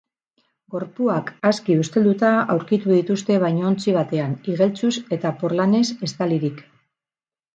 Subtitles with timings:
[0.75, 6.65] Gorpuak aski ustelduta aurkitu dituzte bainuontzi batean, igeltsuz eta porlanez estalirik.